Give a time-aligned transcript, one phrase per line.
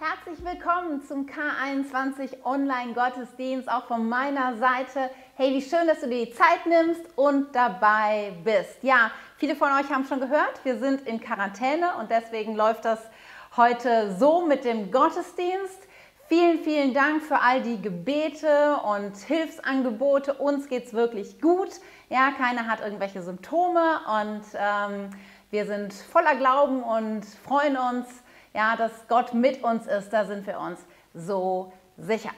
[0.00, 5.10] Herzlich willkommen zum K21 Online Gottesdienst, auch von meiner Seite.
[5.34, 8.80] Hey, wie schön, dass du dir die Zeit nimmst und dabei bist.
[8.82, 13.00] Ja, viele von euch haben schon gehört, wir sind in Quarantäne und deswegen läuft das
[13.56, 15.88] heute so mit dem Gottesdienst.
[16.28, 20.34] Vielen, vielen Dank für all die Gebete und Hilfsangebote.
[20.34, 21.70] Uns geht es wirklich gut.
[22.08, 25.10] Ja, keiner hat irgendwelche Symptome und ähm,
[25.50, 28.06] wir sind voller Glauben und freuen uns,
[28.54, 30.10] ja, dass Gott mit uns ist.
[30.10, 30.80] Da sind wir uns
[31.14, 32.30] so sicher.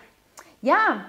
[0.62, 1.04] Ja,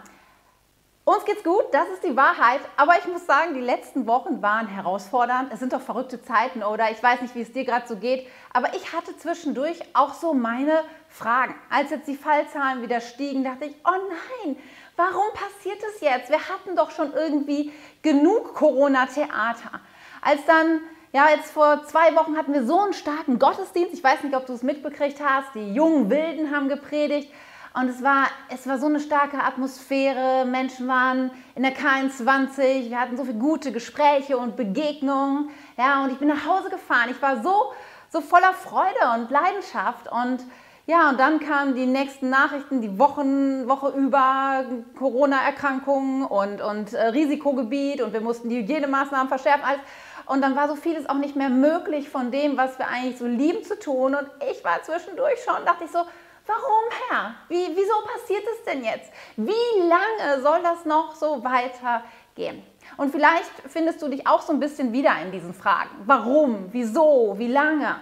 [1.03, 2.61] uns geht's gut, das ist die Wahrheit.
[2.77, 5.51] Aber ich muss sagen, die letzten Wochen waren herausfordernd.
[5.51, 6.91] Es sind doch verrückte Zeiten, oder?
[6.91, 8.27] Ich weiß nicht, wie es dir gerade so geht.
[8.53, 11.55] Aber ich hatte zwischendurch auch so meine Fragen.
[11.71, 14.55] Als jetzt die Fallzahlen wieder stiegen, dachte ich, oh nein,
[14.95, 16.29] warum passiert es jetzt?
[16.29, 19.79] Wir hatten doch schon irgendwie genug Corona-Theater.
[20.21, 20.81] Als dann
[21.13, 23.93] ja, jetzt vor zwei Wochen hatten wir so einen starken Gottesdienst.
[23.93, 25.53] Ich weiß nicht, ob du es mitbekriegt hast.
[25.55, 27.29] Die jungen Wilden haben gepredigt.
[27.73, 30.45] Und es war, es war so eine starke Atmosphäre.
[30.45, 32.89] Menschen waren in der K21.
[32.89, 35.49] Wir hatten so viele gute Gespräche und Begegnungen.
[35.77, 37.09] Ja, und ich bin nach Hause gefahren.
[37.09, 37.73] Ich war so,
[38.09, 40.09] so voller Freude und Leidenschaft.
[40.09, 40.39] Und
[40.85, 44.65] ja, und dann kamen die nächsten Nachrichten, die Wochen, Woche über
[44.97, 48.01] Corona-Erkrankungen und, und äh, Risikogebiet.
[48.01, 49.63] Und wir mussten die Hygienemaßnahmen verschärfen.
[49.63, 49.81] Alles.
[50.25, 53.25] Und dann war so vieles auch nicht mehr möglich von dem, was wir eigentlich so
[53.25, 54.15] lieben zu tun.
[54.15, 55.99] Und ich war zwischendurch schon, dachte ich so,
[56.47, 57.35] warum Herr?
[57.49, 59.11] Wie, wieso passiert es denn jetzt?
[59.35, 62.63] Wie lange soll das noch so weitergehen?
[62.97, 65.89] Und vielleicht findest du dich auch so ein bisschen wieder in diesen Fragen.
[66.05, 66.69] Warum?
[66.71, 67.35] Wieso?
[67.37, 67.95] Wie lange?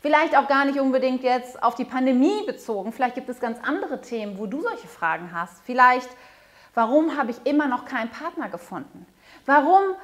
[0.00, 2.92] Vielleicht auch gar nicht unbedingt jetzt auf die Pandemie bezogen.
[2.92, 5.62] Vielleicht gibt es ganz andere Themen, wo du solche Fragen hast.
[5.64, 6.10] Vielleicht,
[6.74, 9.06] warum habe ich immer noch keinen Partner gefunden?
[9.46, 9.94] Warum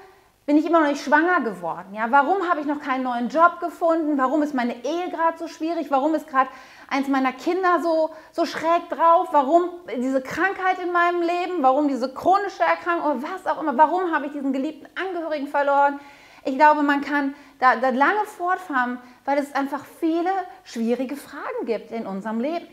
[0.47, 1.95] bin ich immer noch nicht schwanger geworden?
[1.95, 4.19] Ja, warum habe ich noch keinen neuen Job gefunden?
[4.19, 5.91] Warum ist meine Ehe gerade so schwierig?
[5.91, 6.51] Warum ist gerade
[6.89, 9.29] eins meiner Kinder so, so schräg drauf?
[9.33, 11.63] Warum diese Krankheit in meinem Leben?
[11.63, 13.77] Warum diese chronische Erkrankung oder was auch immer?
[13.77, 16.01] Warum habe ich diesen geliebten Angehörigen verloren?
[16.45, 20.31] Ich glaube, man kann da, da lange fortfahren, weil es einfach viele
[20.65, 22.67] schwierige Fragen gibt in unserem Leben.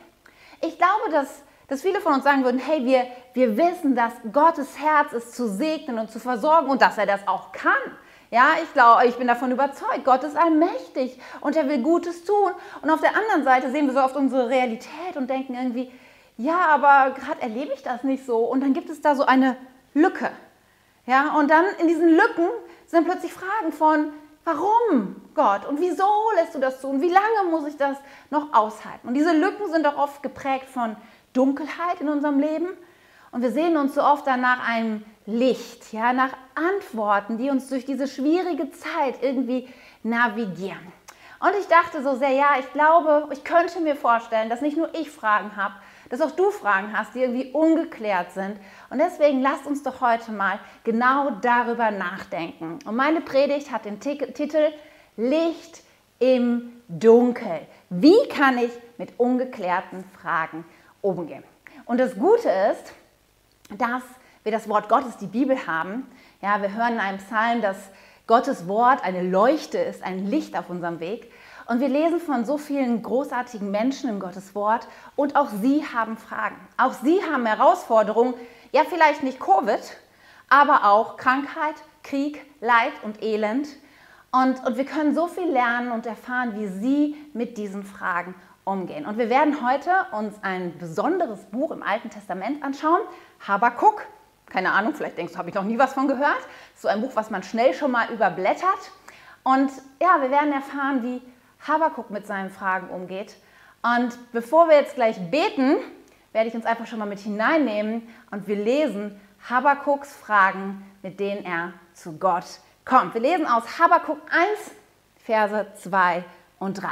[0.62, 4.80] Ich glaube, dass dass viele von uns sagen würden, hey, wir, wir wissen, dass Gottes
[4.80, 7.74] Herz ist zu segnen und zu versorgen und dass er das auch kann.
[8.30, 12.52] Ja, ich glaube, ich bin davon überzeugt, Gott ist allmächtig und er will Gutes tun.
[12.82, 15.92] Und auf der anderen Seite sehen wir so oft unsere Realität und denken irgendwie,
[16.38, 18.40] ja, aber gerade erlebe ich das nicht so.
[18.40, 19.56] Und dann gibt es da so eine
[19.94, 20.30] Lücke.
[21.06, 22.48] Ja, und dann in diesen Lücken
[22.86, 24.12] sind plötzlich Fragen von,
[24.48, 26.06] warum Gott und wieso
[26.36, 27.98] lässt du das zu und wie lange muss ich das
[28.30, 29.08] noch aushalten?
[29.08, 30.96] Und diese Lücken sind auch oft geprägt von
[31.34, 32.68] Dunkelheit in unserem Leben
[33.32, 37.68] und wir sehen uns so oft dann nach einem Licht, ja, nach Antworten, die uns
[37.68, 39.68] durch diese schwierige Zeit irgendwie
[40.04, 40.94] navigieren.
[41.40, 44.94] Und ich dachte so sehr, ja, ich glaube, ich könnte mir vorstellen, dass nicht nur
[44.96, 45.76] ich Fragen habe,
[46.10, 48.58] dass auch du Fragen hast, die irgendwie ungeklärt sind.
[48.90, 52.80] Und deswegen lasst uns doch heute mal genau darüber nachdenken.
[52.86, 54.72] Und meine Predigt hat den Titel
[55.16, 55.84] Licht
[56.20, 57.62] im Dunkel.
[57.90, 60.66] Wie kann ich mit ungeklärten Fragen
[61.02, 61.44] umgehen.
[61.86, 62.94] Und das Gute ist,
[63.78, 64.04] dass
[64.44, 66.10] wir das Wort Gottes, die Bibel haben.
[66.42, 67.78] Ja, wir hören in einem Psalm, dass
[68.28, 71.32] Gottes Wort eine Leuchte ist, ein Licht auf unserem Weg.
[71.68, 74.88] Und wir lesen von so vielen großartigen Menschen in Gottes Wort
[75.18, 76.56] und auch sie haben Fragen.
[76.78, 78.34] Auch sie haben Herausforderungen.
[78.72, 79.82] Ja, vielleicht nicht Covid,
[80.50, 83.68] aber auch Krankheit, Krieg, Leid und Elend.
[84.32, 88.36] Und, und wir können so viel lernen und erfahren, wie sie mit diesen Fragen
[88.68, 89.06] umgehen.
[89.06, 93.02] Und wir werden heute uns ein besonderes Buch im Alten Testament anschauen,
[93.48, 94.06] Habakuk.
[94.50, 96.40] Keine Ahnung, vielleicht denkst du, habe ich noch nie was von gehört.
[96.76, 98.92] So ein Buch, was man schnell schon mal überblättert.
[99.44, 101.22] Und ja, wir werden erfahren, wie
[101.68, 103.36] Habakuk mit seinen Fragen umgeht.
[103.82, 105.78] Und bevor wir jetzt gleich beten,
[106.34, 111.46] werde ich uns einfach schon mal mit hineinnehmen und wir lesen Habakuks Fragen, mit denen
[111.46, 112.46] er zu Gott
[112.86, 113.14] kommt.
[113.14, 114.72] Wir lesen aus Habakuk 1,
[115.24, 116.24] Verse 2
[116.60, 116.88] und 3.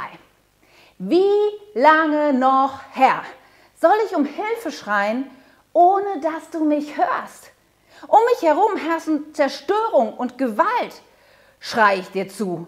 [0.98, 3.22] Wie lange noch, Herr,
[3.78, 5.30] soll ich um Hilfe schreien,
[5.74, 7.50] ohne dass du mich hörst?
[8.08, 11.02] Um mich herum herrschen Zerstörung und Gewalt,
[11.60, 12.66] schrei ich dir zu.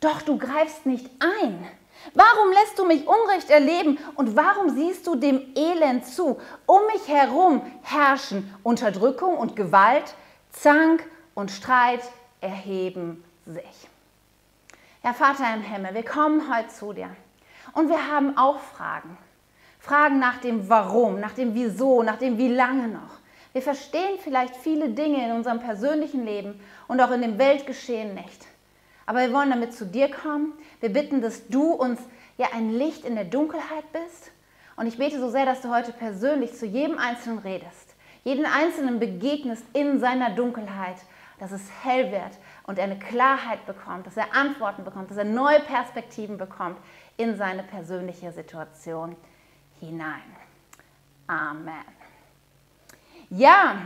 [0.00, 1.68] Doch du greifst nicht ein.
[2.14, 6.40] Warum lässt du mich Unrecht erleben und warum siehst du dem Elend zu?
[6.66, 10.14] Um mich herum herrschen Unterdrückung und Gewalt,
[10.50, 11.04] Zank
[11.34, 12.02] und Streit
[12.40, 13.88] erheben sich.
[15.02, 17.10] Herr Vater im Himmel, wir kommen heute zu dir.
[17.72, 19.16] Und wir haben auch Fragen.
[19.78, 23.18] Fragen nach dem Warum, nach dem Wieso, nach dem Wie lange noch.
[23.52, 28.46] Wir verstehen vielleicht viele Dinge in unserem persönlichen Leben und auch in dem Weltgeschehen nicht.
[29.06, 30.52] Aber wir wollen damit zu dir kommen.
[30.80, 31.98] Wir bitten, dass du uns
[32.36, 34.30] ja ein Licht in der Dunkelheit bist
[34.78, 39.00] Und ich bete so sehr, dass du heute persönlich zu jedem Einzelnen redest, jeden Einzelnen
[39.00, 40.98] begegnest in seiner Dunkelheit,
[41.40, 45.24] dass es hell wird und er eine Klarheit bekommt, dass er Antworten bekommt, dass er
[45.24, 46.76] neue Perspektiven bekommt
[47.18, 49.14] in seine persönliche Situation
[49.80, 50.36] hinein.
[51.26, 51.84] Amen.
[53.28, 53.82] Ja,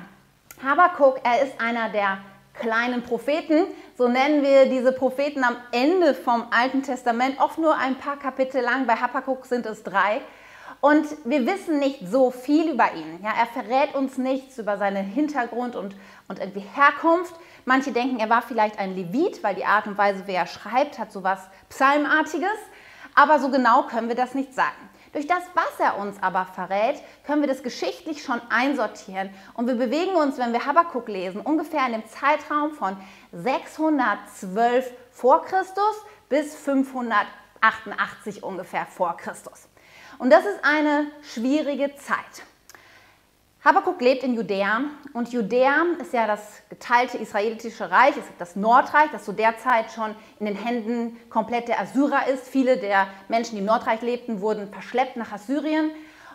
[0.62, 2.18] Habakkuk, er ist einer der
[2.54, 3.66] kleinen Propheten.
[3.98, 8.62] So nennen wir diese Propheten am Ende vom Alten Testament, oft nur ein paar Kapitel
[8.62, 8.86] lang.
[8.86, 10.20] Bei Habakkuk sind es drei.
[10.80, 13.20] Und wir wissen nicht so viel über ihn.
[13.22, 15.94] Ja, er verrät uns nichts über seinen Hintergrund und,
[16.28, 17.34] und irgendwie Herkunft.
[17.64, 20.98] Manche denken, er war vielleicht ein Levit, weil die Art und Weise, wie er schreibt,
[20.98, 21.38] hat so was
[21.68, 22.58] Psalmartiges.
[23.14, 24.88] Aber so genau können wir das nicht sagen.
[25.12, 29.28] Durch das, was er uns aber verrät, können wir das geschichtlich schon einsortieren.
[29.54, 32.96] Und wir bewegen uns, wenn wir Habakkuk lesen, ungefähr in dem Zeitraum von
[33.32, 35.96] 612 vor Christus
[36.30, 39.68] bis 588 ungefähr vor Christus.
[40.18, 42.46] Und das ist eine schwierige Zeit.
[43.64, 44.80] Habakkuk lebt in Judäa
[45.12, 49.56] und Judäa ist ja das geteilte israelitische Reich, es gibt das Nordreich, das zu der
[49.56, 52.48] Zeit schon in den Händen komplett der Assyrer ist.
[52.48, 55.92] Viele der Menschen, die im Nordreich lebten, wurden verschleppt nach Assyrien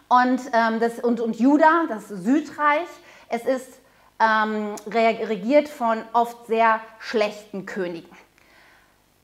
[0.08, 2.88] und, ähm, das, und, und Juda, das Südreich,
[3.28, 3.82] es ist
[4.20, 8.16] ähm, regiert von oft sehr schlechten Königen.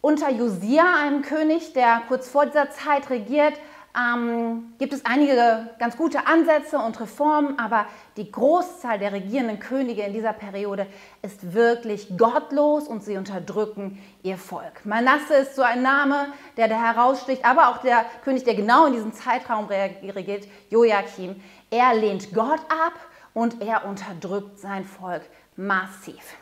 [0.02, 3.54] Unter Josia, einem König, der kurz vor dieser Zeit regiert,
[3.96, 7.86] ähm, gibt es einige ganz gute Ansätze und Reformen, aber
[8.18, 10.88] die Großzahl der regierenden Könige in dieser Periode
[11.22, 14.84] ist wirklich gottlos und sie unterdrücken ihr Volk.
[14.86, 18.94] Manasse ist so ein Name, der da heraussticht, aber auch der König, der genau in
[18.94, 21.42] diesem Zeitraum regiert, Joachim.
[21.70, 22.94] Er lehnt Gott ab
[23.36, 25.22] und er unterdrückt sein Volk
[25.56, 26.36] massiv.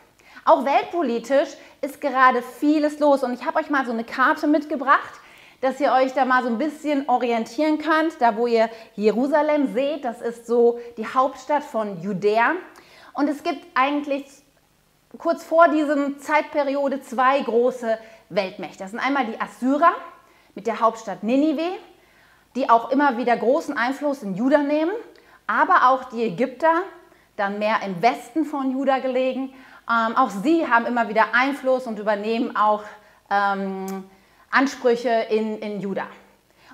[0.44, 1.50] Auch weltpolitisch
[1.82, 5.20] ist gerade vieles los und ich habe euch mal so eine Karte mitgebracht
[5.62, 8.20] dass ihr euch da mal so ein bisschen orientieren könnt.
[8.20, 12.52] Da, wo ihr Jerusalem seht, das ist so die Hauptstadt von Judäa.
[13.14, 14.26] Und es gibt eigentlich
[15.18, 17.96] kurz vor diesem Zeitperiode zwei große
[18.28, 18.78] Weltmächte.
[18.80, 19.92] Das sind einmal die Assyrer
[20.56, 21.78] mit der Hauptstadt Ninive,
[22.56, 24.92] die auch immer wieder großen Einfluss in Juda nehmen,
[25.46, 26.82] aber auch die Ägypter,
[27.36, 29.54] dann mehr im Westen von Juda gelegen.
[29.88, 32.82] Ähm, auch sie haben immer wieder Einfluss und übernehmen auch
[33.30, 34.04] ähm,
[34.52, 36.06] Ansprüche in, in Juda.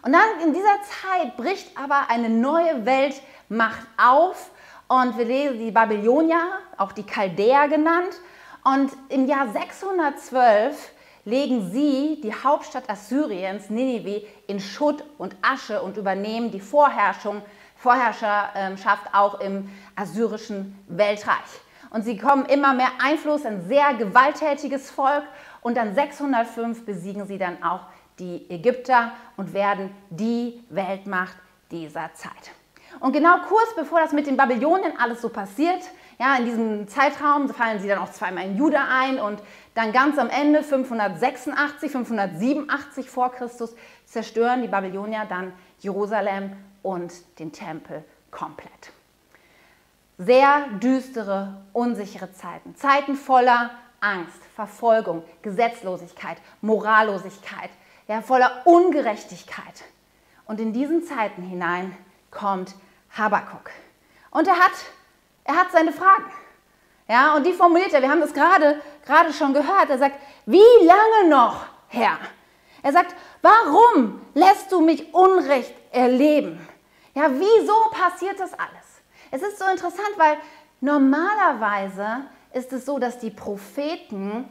[0.02, 4.50] Und dann in dieser Zeit bricht aber eine neue Weltmacht auf
[4.88, 6.40] und wir lesen die Babylonier,
[6.76, 8.20] auch die Chaldäer genannt.
[8.64, 10.92] Und im Jahr 612
[11.25, 17.42] legen sie die Hauptstadt Assyriens, Ninive, in Schutt und Asche und übernehmen die Vorherrschung,
[17.76, 21.36] Vorherrschaft auch im assyrischen Weltreich.
[21.90, 25.25] Und sie kommen immer mehr Einfluss, ein sehr gewalttätiges Volk
[25.60, 27.82] und dann 605 besiegen sie dann auch
[28.19, 31.37] die Ägypter und werden die Weltmacht
[31.70, 32.52] dieser Zeit.
[33.00, 35.82] Und genau kurz bevor das mit den Babylonien alles so passiert,
[36.19, 39.40] ja, in diesem Zeitraum fallen sie dann auch zweimal in Juda ein und
[39.75, 47.52] dann ganz am Ende 586, 587 vor Christus zerstören die Babylonier dann Jerusalem und den
[47.52, 48.02] Tempel
[48.32, 48.93] komplett.
[50.16, 57.70] Sehr düstere, unsichere Zeiten, Zeiten voller Angst, Verfolgung, Gesetzlosigkeit, Morallosigkeit,
[58.06, 59.84] ja, voller Ungerechtigkeit.
[60.46, 61.96] Und in diesen Zeiten hinein
[62.30, 62.74] kommt
[63.16, 63.70] Habakuk.
[64.30, 64.73] Und er hat,
[65.44, 66.30] er hat seine Fragen.
[67.08, 69.88] Ja, und die formuliert er, wir haben das gerade, gerade schon gehört.
[69.88, 72.18] Er sagt, wie lange noch, Herr?
[72.82, 76.66] Er sagt, warum lässt du mich Unrecht erleben?
[77.14, 79.02] Ja, wieso passiert das alles?
[79.30, 80.37] Es ist so interessant, weil
[80.80, 82.26] normalerweise
[82.58, 84.44] ist es so, dass die Propheten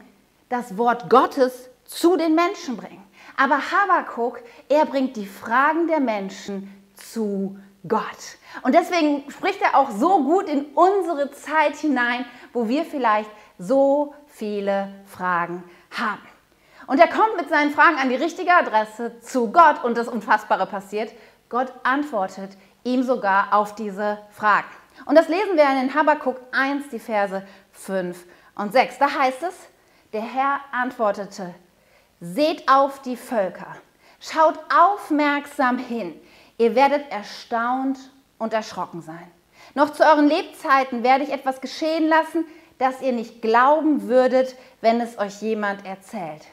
[0.50, 3.04] das Wort Gottes zu den Menschen bringen.
[3.36, 8.38] Aber Habakkuk, er bringt die Fragen der Menschen zu Gott.
[8.64, 14.14] Und deswegen spricht er auch so gut in unsere Zeit hinein, wo wir vielleicht so
[14.28, 16.22] viele Fragen haben.
[16.88, 20.66] Und er kommt mit seinen Fragen an die richtige Adresse zu Gott und das Unfassbare
[20.66, 21.12] passiert.
[21.50, 22.52] Gott antwortet
[22.84, 24.68] ihm sogar auf diese Fragen.
[25.06, 27.44] Und das lesen wir in Habakkuk 1, die Verse
[27.78, 28.98] 5 und 6.
[29.00, 29.54] Da heißt es,
[30.14, 31.54] der Herr antwortete,
[32.20, 33.76] seht auf die Völker,
[34.20, 36.20] schaut aufmerksam hin,
[36.58, 37.98] ihr werdet erstaunt
[38.38, 39.32] und erschrocken sein.
[39.76, 42.46] Noch zu euren Lebzeiten werde ich etwas geschehen lassen,
[42.78, 46.46] das ihr nicht glauben würdet, wenn es euch jemand erzählt.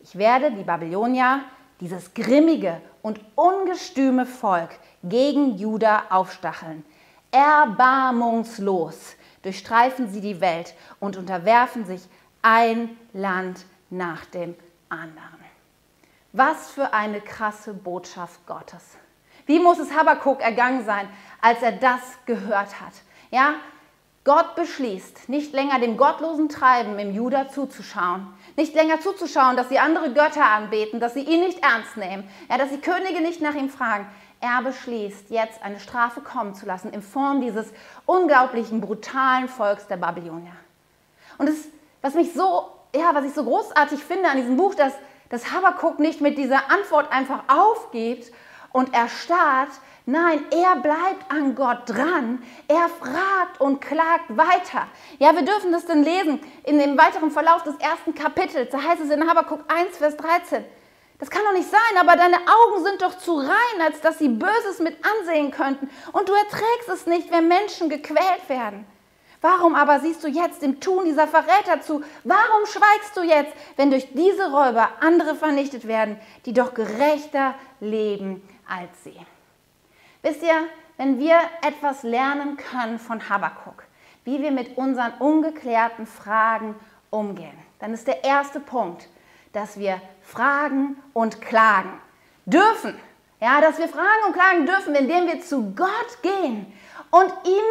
[0.00, 1.40] Ich werde die Babylonier,
[1.80, 4.70] dieses grimmige und ungestüme Volk,
[5.02, 6.84] gegen Juda aufstacheln.
[7.30, 9.16] Erbarmungslos
[9.46, 12.02] durchstreifen sie die Welt und unterwerfen sich
[12.42, 14.56] ein Land nach dem
[14.88, 15.22] anderen.
[16.32, 18.98] Was für eine krasse Botschaft Gottes.
[19.46, 21.08] Wie muss es Habakkuk ergangen sein,
[21.40, 22.92] als er das gehört hat?
[23.30, 23.54] Ja,
[24.24, 28.26] Gott beschließt, nicht länger dem gottlosen Treiben im Juda zuzuschauen,
[28.56, 32.58] nicht länger zuzuschauen, dass sie andere Götter anbeten, dass sie ihn nicht ernst nehmen, ja,
[32.58, 34.06] dass die Könige nicht nach ihm fragen.
[34.40, 37.66] Er beschließt, jetzt eine Strafe kommen zu lassen in Form dieses
[38.04, 40.56] unglaublichen, brutalen Volks der Babylonier.
[41.38, 41.56] Und das,
[42.02, 44.92] was mich so, ja, was ich so großartig finde an diesem Buch, dass,
[45.30, 48.32] dass Habakkuk nicht mit dieser Antwort einfach aufgibt
[48.72, 49.70] und erstarrt,
[50.08, 52.40] Nein, er bleibt an Gott dran.
[52.68, 54.86] Er fragt und klagt weiter.
[55.18, 58.70] Ja, wir dürfen das dann lesen in dem weiteren Verlauf des ersten Kapitels.
[58.70, 60.64] Da heißt es in Habakkuk 1, Vers 13.
[61.18, 64.28] Das kann doch nicht sein, aber deine Augen sind doch zu rein, als dass sie
[64.28, 65.88] Böses mit ansehen könnten.
[66.12, 68.86] Und du erträgst es nicht, wenn Menschen gequält werden.
[69.40, 72.02] Warum aber siehst du jetzt dem Tun dieser Verräter zu?
[72.24, 78.46] Warum schweigst du jetzt, wenn durch diese Räuber andere vernichtet werden, die doch gerechter leben
[78.68, 79.16] als sie?
[80.22, 83.84] Wisst ihr, wenn wir etwas lernen können von Habakkuk,
[84.24, 86.74] wie wir mit unseren ungeklärten Fragen
[87.10, 89.08] umgehen, dann ist der erste Punkt,
[89.52, 92.00] dass wir fragen und klagen
[92.44, 92.98] dürfen.
[93.40, 96.72] Ja, dass wir fragen und klagen dürfen, indem wir zu Gott gehen
[97.10, 97.62] und ihn,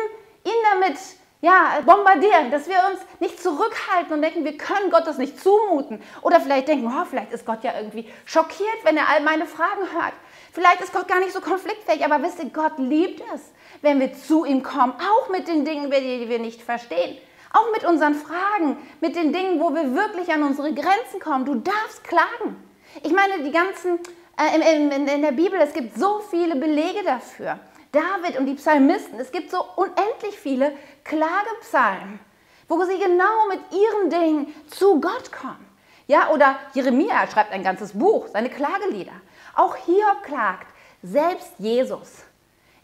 [0.43, 0.97] ihn damit
[1.41, 6.01] ja, bombardieren, dass wir uns nicht zurückhalten und denken, wir können Gott das nicht zumuten.
[6.21, 9.91] Oder vielleicht denken, oh, vielleicht ist Gott ja irgendwie schockiert, wenn er all meine Fragen
[9.93, 10.13] hört.
[10.51, 13.41] Vielleicht ist Gott gar nicht so konfliktfähig, aber wisst ihr, Gott liebt es,
[13.81, 17.17] wenn wir zu ihm kommen, auch mit den Dingen, die wir nicht verstehen.
[17.53, 21.45] Auch mit unseren Fragen, mit den Dingen, wo wir wirklich an unsere Grenzen kommen.
[21.45, 22.55] Du darfst klagen.
[23.03, 23.99] Ich meine, die ganzen,
[24.37, 27.59] äh, in, in, in der Bibel, es gibt so viele Belege dafür.
[27.91, 30.73] David und die Psalmisten, es gibt so unendlich viele
[31.05, 32.19] Klagepsalmen,
[32.67, 35.65] wo sie genau mit ihren Dingen zu Gott kommen.
[36.07, 39.13] Ja, oder Jeremia schreibt ein ganzes Buch, seine Klagelieder.
[39.55, 40.67] Auch Hiob klagt,
[41.01, 42.23] selbst Jesus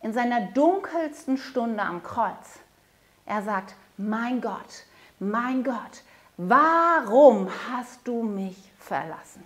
[0.02, 2.60] in seiner dunkelsten Stunde am Kreuz.
[3.26, 3.76] Er sagt,
[4.10, 4.86] mein Gott,
[5.20, 6.04] mein Gott,
[6.38, 9.44] warum hast du mich verlassen?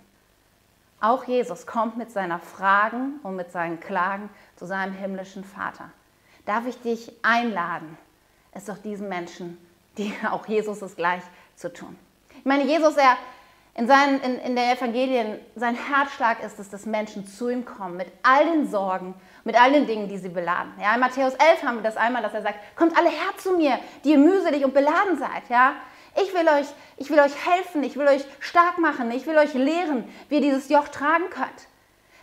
[1.00, 5.90] Auch Jesus kommt mit seiner Fragen und mit seinen Klagen zu seinem himmlischen Vater.
[6.46, 7.98] Darf ich dich einladen,
[8.52, 9.58] es doch diesen Menschen,
[9.98, 11.22] die auch Jesus ist gleich
[11.54, 11.96] zu tun.
[12.38, 13.16] Ich meine, Jesus, er,
[13.76, 17.98] in, seinen, in, in der Evangelien, sein Herzschlag ist es, dass Menschen zu ihm kommen
[17.98, 19.14] mit all den Sorgen,
[19.44, 20.72] mit all den Dingen, die sie beladen.
[20.80, 23.52] Ja, in Matthäus 11 haben wir das einmal, dass er sagt, kommt alle her zu
[23.52, 25.42] mir, die ihr mühselig und beladen seid.
[25.50, 25.74] Ja,
[26.14, 26.66] ich will euch,
[26.96, 30.40] ich will euch helfen, ich will euch stark machen, ich will euch lehren, wie ihr
[30.40, 31.68] dieses Joch tragen könnt.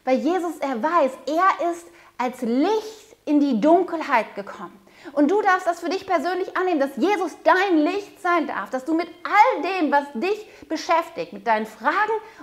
[0.05, 1.85] Weil Jesus, er weiß, er ist
[2.17, 4.77] als Licht in die Dunkelheit gekommen.
[5.11, 8.85] Und du darfst das für dich persönlich annehmen, dass Jesus dein Licht sein darf, dass
[8.85, 11.93] du mit all dem, was dich beschäftigt, mit deinen Fragen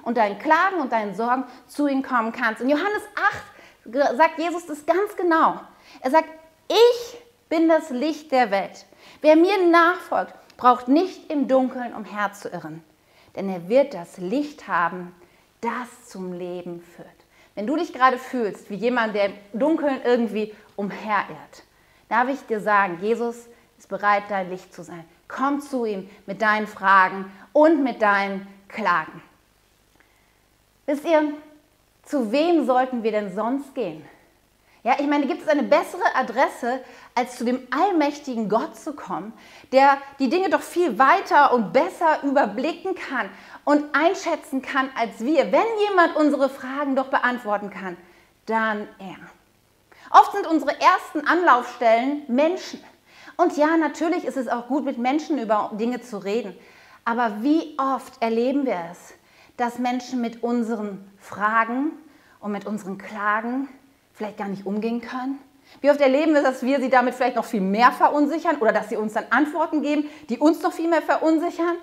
[0.02, 2.60] und deinen Klagen und deinen Sorgen zu ihm kommen kannst.
[2.60, 3.02] In Johannes
[3.84, 5.60] 8 sagt Jesus das ganz genau.
[6.00, 6.28] Er sagt,
[6.68, 8.84] ich bin das Licht der Welt.
[9.22, 12.84] Wer mir nachfolgt, braucht nicht im Dunkeln umherzuirren,
[13.34, 15.14] denn er wird das Licht haben,
[15.60, 17.08] das zum Leben führt.
[17.54, 21.64] Wenn du dich gerade fühlst wie jemand, der im Dunkeln irgendwie umherirrt,
[22.10, 23.36] darf ich dir sagen, Jesus
[23.78, 25.04] ist bereit, dein Licht zu sein.
[25.26, 29.22] Komm zu ihm mit deinen Fragen und mit deinen Klagen.
[30.84, 31.32] Wisst ihr,
[32.02, 34.04] zu wem sollten wir denn sonst gehen?
[34.82, 36.80] Ja, ich meine, gibt es eine bessere Adresse,
[37.14, 39.32] als zu dem allmächtigen Gott zu kommen,
[39.72, 43.28] der die Dinge doch viel weiter und besser überblicken kann
[43.64, 45.52] und einschätzen kann als wir?
[45.52, 47.96] Wenn jemand unsere Fragen doch beantworten kann,
[48.46, 49.39] dann er.
[50.10, 52.80] Oft sind unsere ersten Anlaufstellen Menschen.
[53.36, 56.56] Und ja, natürlich ist es auch gut, mit Menschen über Dinge zu reden.
[57.04, 59.14] Aber wie oft erleben wir es,
[59.56, 61.92] dass Menschen mit unseren Fragen
[62.40, 63.68] und mit unseren Klagen
[64.12, 65.38] vielleicht gar nicht umgehen können?
[65.80, 68.88] Wie oft erleben wir, dass wir sie damit vielleicht noch viel mehr verunsichern oder dass
[68.88, 71.76] sie uns dann Antworten geben, die uns noch viel mehr verunsichern?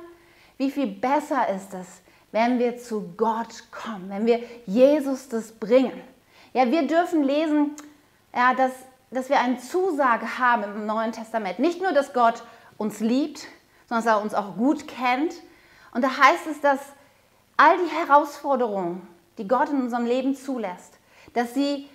[0.57, 1.87] Wie viel besser ist es,
[2.31, 6.01] wenn wir zu Gott kommen, wenn wir Jesus das bringen?
[6.53, 7.75] Ja, wir dürfen lesen,
[8.37, 8.71] ja, dass,
[9.09, 11.57] dass wir eine Zusage haben im Neuen Testament.
[11.57, 12.43] Nicht nur, dass Gott
[12.77, 13.47] uns liebt,
[13.89, 15.33] sondern dass er uns auch gut kennt.
[15.91, 16.79] Und da heißt es, dass
[17.57, 19.07] all die Herausforderungen,
[19.39, 20.99] die Gott in unserem Leben zulässt,
[21.33, 21.89] dass sie,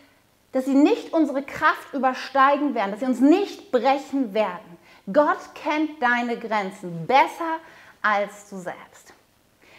[0.50, 4.78] dass sie nicht unsere Kraft übersteigen werden, dass sie uns nicht brechen werden.
[5.12, 7.60] Gott kennt deine Grenzen besser
[8.02, 9.14] als du selbst.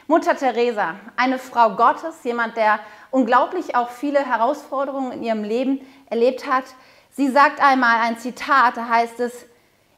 [0.07, 2.79] Mutter Teresa, eine Frau Gottes, jemand, der
[3.11, 5.81] unglaublich auch viele Herausforderungen in ihrem Leben
[6.13, 6.65] erlebt hat.
[7.11, 9.45] Sie sagt einmal ein Zitat, da heißt es,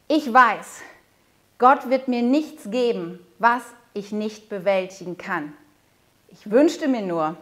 [0.07, 0.81] ich weiß,
[1.57, 5.53] Gott wird mir nichts geben, was ich nicht bewältigen kann.
[6.29, 7.35] Ich wünschte mir nur,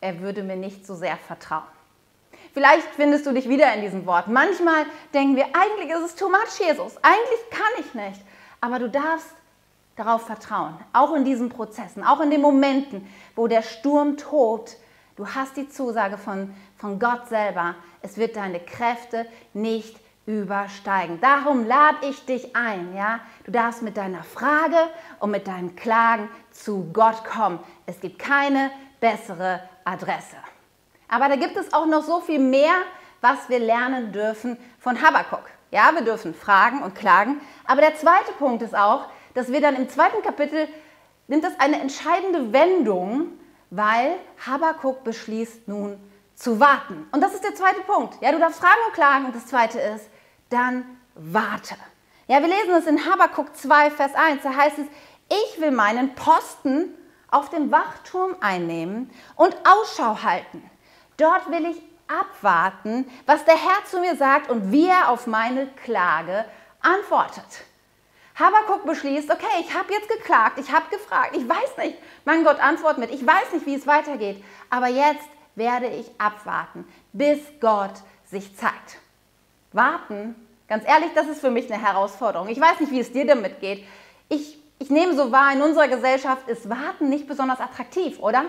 [0.00, 1.62] er würde mir nicht so sehr vertrauen.
[2.52, 4.28] Vielleicht findest du dich wieder in diesem Wort.
[4.28, 6.96] Manchmal denken wir, eigentlich ist es too much, Jesus.
[7.02, 8.20] Eigentlich kann ich nicht.
[8.60, 9.30] Aber du darfst
[9.96, 14.76] darauf vertrauen, auch in diesen Prozessen, auch in den Momenten, wo der Sturm tobt.
[15.16, 21.20] Du hast die Zusage von, von Gott selber, es wird deine Kräfte nicht übersteigen.
[21.20, 23.20] Darum lade ich dich ein, ja?
[23.44, 24.76] Du darfst mit deiner Frage
[25.20, 27.60] und mit deinen Klagen zu Gott kommen.
[27.86, 30.36] Es gibt keine bessere Adresse.
[31.08, 32.74] Aber da gibt es auch noch so viel mehr,
[33.20, 35.44] was wir lernen dürfen von Habakkuk.
[35.70, 37.40] Ja, wir dürfen fragen und klagen.
[37.66, 40.66] Aber der zweite Punkt ist auch, dass wir dann im zweiten Kapitel
[41.28, 43.32] nimmt es eine entscheidende Wendung,
[43.70, 44.16] weil
[44.46, 45.98] Habakkuk beschließt nun
[46.34, 47.06] zu warten.
[47.12, 48.20] Und das ist der zweite Punkt.
[48.20, 49.26] Ja, du darfst fragen und klagen.
[49.26, 50.08] Und das zweite ist,
[50.50, 51.76] dann warte.
[52.26, 54.42] Ja, wir lesen es in Habakkuk 2, Vers 1.
[54.42, 54.86] Da heißt es,
[55.28, 56.94] ich will meinen Posten
[57.30, 60.62] auf dem Wachturm einnehmen und Ausschau halten.
[61.16, 65.66] Dort will ich abwarten, was der Herr zu mir sagt und wie er auf meine
[65.84, 66.44] Klage
[66.80, 67.64] antwortet.
[68.36, 72.58] Habakuk beschließt, okay, ich habe jetzt geklagt, ich habe gefragt, ich weiß nicht, mein Gott
[72.58, 77.94] antwortet mit, ich weiß nicht, wie es weitergeht, aber jetzt werde ich abwarten, bis Gott
[78.24, 78.98] sich zeigt.
[79.72, 80.34] Warten,
[80.68, 82.48] ganz ehrlich, das ist für mich eine Herausforderung.
[82.48, 83.86] Ich weiß nicht, wie es dir damit geht.
[84.28, 88.46] Ich, ich nehme so wahr, in unserer Gesellschaft ist Warten nicht besonders attraktiv, oder?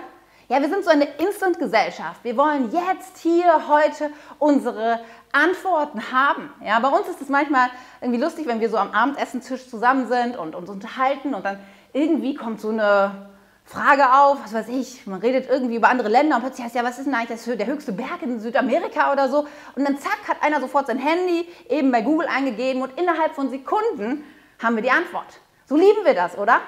[0.48, 2.24] Ja, wir sind so eine Instant-Gesellschaft.
[2.24, 5.00] Wir wollen jetzt, hier, heute unsere
[5.32, 6.54] Antworten haben.
[6.64, 10.38] Ja, bei uns ist es manchmal irgendwie lustig, wenn wir so am Abendessentisch zusammen sind
[10.38, 11.60] und uns unterhalten und dann
[11.94, 13.30] irgendwie kommt so eine
[13.64, 16.84] Frage auf, was weiß ich, man redet irgendwie über andere Länder und plötzlich heißt ja,
[16.84, 19.48] was ist denn eigentlich das, der höchste Berg in Südamerika oder so?
[19.76, 23.50] Und dann zack, hat einer sofort sein Handy eben bei Google eingegeben und innerhalb von
[23.50, 24.24] Sekunden
[24.62, 25.40] haben wir die Antwort.
[25.66, 26.62] So lieben wir das, oder?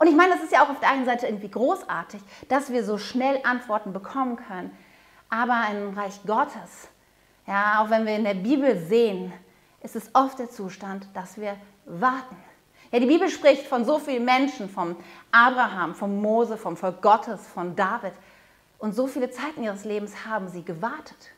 [0.00, 2.84] Und ich meine, das ist ja auch auf der einen Seite irgendwie großartig, dass wir
[2.84, 4.74] so schnell Antworten bekommen können.
[5.28, 6.88] Aber im Reich Gottes,
[7.46, 9.30] ja, auch wenn wir in der Bibel sehen,
[9.82, 11.54] ist es oft der Zustand, dass wir
[11.84, 12.34] warten.
[12.90, 14.96] Ja, die Bibel spricht von so vielen Menschen, vom
[15.32, 18.14] Abraham, vom Mose, vom Volk Gottes, von David.
[18.78, 21.30] Und so viele Zeiten ihres Lebens haben sie gewartet.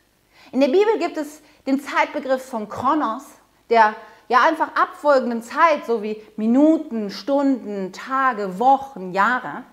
[0.53, 3.25] In der Bibel gibt es den Zeitbegriff von Kronos,
[3.71, 3.97] der
[4.29, 9.65] ja einfach abfolgenden Zeit, so wie Minuten, Stunden, Tage, Wochen, Jahre.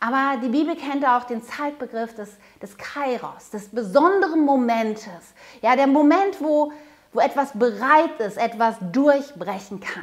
[0.00, 5.34] Aber die Bibel kennt auch den Zeitbegriff des, des Kairos, des besonderen Momentes.
[5.60, 6.72] Ja, der Moment, wo,
[7.12, 10.02] wo etwas bereit ist, etwas durchbrechen kann.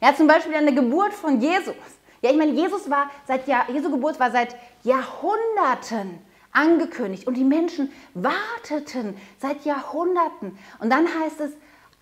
[0.00, 1.74] Ja, zum Beispiel an der Geburt von Jesus.
[2.22, 6.20] Ja, ich meine, Jesus war seit Jahr, Jesu Geburt war seit Jahrhunderten
[6.52, 10.56] angekündigt und die Menschen warteten seit Jahrhunderten.
[10.78, 11.52] Und dann heißt es,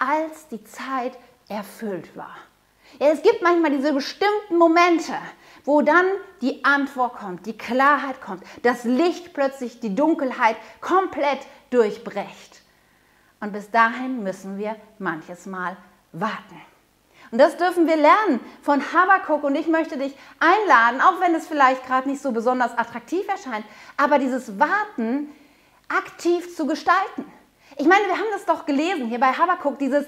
[0.02, 1.16] als die Zeit
[1.48, 2.36] erfüllt war.
[2.98, 5.14] Ja, es gibt manchmal diese bestimmten Momente,
[5.64, 6.06] wo dann
[6.40, 12.60] die Antwort kommt, die Klarheit kommt, das Licht plötzlich die Dunkelheit komplett durchbrecht.
[13.40, 15.76] Und bis dahin müssen wir manches Mal
[16.12, 16.60] warten.
[17.30, 19.42] Und das dürfen wir lernen von Habakkuk.
[19.42, 23.64] Und ich möchte dich einladen, auch wenn es vielleicht gerade nicht so besonders attraktiv erscheint,
[23.96, 25.30] aber dieses Warten
[25.88, 27.24] aktiv zu gestalten.
[27.76, 30.04] Ich meine, wir haben das doch gelesen hier bei Habakkuk, dieses,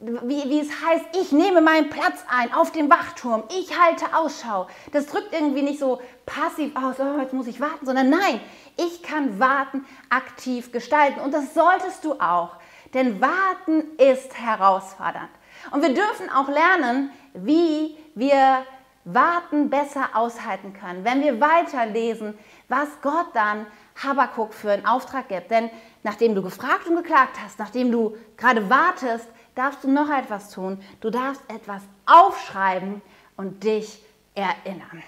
[0.00, 4.66] wie, wie es heißt, ich nehme meinen Platz ein auf dem Wachturm, ich halte Ausschau.
[4.92, 8.40] Das drückt irgendwie nicht so passiv aus, oh, jetzt muss ich warten, sondern nein,
[8.76, 11.20] ich kann warten aktiv gestalten.
[11.20, 12.56] Und das solltest du auch,
[12.94, 15.30] denn warten ist herausfordernd.
[15.70, 18.64] Und wir dürfen auch lernen, wie wir
[19.04, 22.38] warten besser aushalten können, wenn wir weiterlesen,
[22.68, 23.66] was Gott dann
[24.02, 25.50] Habakuk für einen Auftrag gibt.
[25.50, 25.70] Denn
[26.04, 30.80] nachdem du gefragt und geklagt hast, nachdem du gerade wartest, darfst du noch etwas tun.
[31.00, 33.02] Du darfst etwas aufschreiben
[33.36, 35.02] und dich erinnern.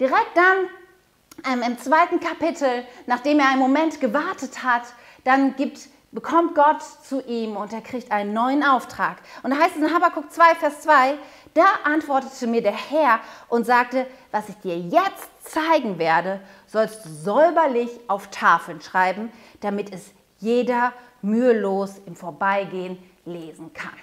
[0.00, 4.82] Direkt dann ähm, im zweiten Kapitel, nachdem er einen Moment gewartet hat,
[5.24, 9.18] dann gibt, bekommt Gott zu ihm und er kriegt einen neuen Auftrag.
[9.42, 11.18] Und da heißt es in Habakkuk 2, Vers 2,
[11.54, 17.08] da antwortete mir der Herr und sagte, was ich dir jetzt zeigen werde, sollst du
[17.08, 19.30] säuberlich auf Tafeln schreiben,
[19.64, 23.96] damit es jeder mühelos im Vorbeigehen lesen kann.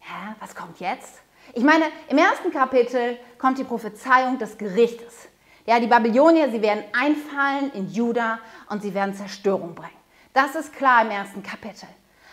[0.00, 1.20] Hä, was kommt jetzt?
[1.52, 5.28] Ich meine, im ersten Kapitel kommt die Prophezeiung des Gerichtes.
[5.64, 9.90] Ja, die Babylonier, sie werden einfallen in Juda und sie werden Zerstörung bringen.
[10.32, 11.88] Das ist klar im ersten Kapitel.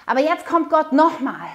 [0.06, 1.50] Aber jetzt kommt Gott nochmal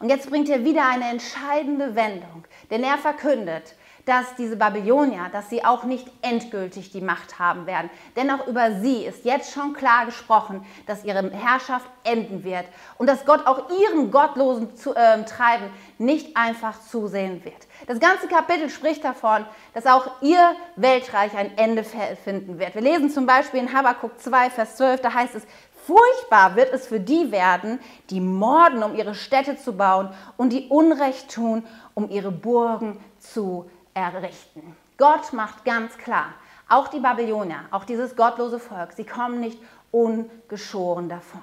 [0.00, 5.48] und jetzt bringt er wieder eine entscheidende Wendung, denn er verkündet, dass diese Babylonier, dass
[5.48, 7.88] sie auch nicht endgültig die Macht haben werden.
[8.16, 12.64] Denn auch über sie ist jetzt schon klar gesprochen, dass ihre Herrschaft enden wird
[12.98, 17.54] und dass Gott auch ihrem gottlosen zu, äh, Treiben nicht einfach zusehen wird.
[17.86, 22.74] Das ganze Kapitel spricht davon, dass auch ihr Weltreich ein Ende finden wird.
[22.74, 25.46] Wir lesen zum Beispiel in Habakkuk 2, Vers 12, da heißt es,
[25.84, 30.68] Furchtbar wird es für die werden, die morden, um ihre Städte zu bauen und die
[30.68, 34.76] Unrecht tun, um ihre Burgen zu errichten.
[34.98, 36.34] Gott macht ganz klar,
[36.68, 39.58] auch die Babylonier, auch dieses gottlose Volk, sie kommen nicht
[39.90, 41.40] ungeschoren davon.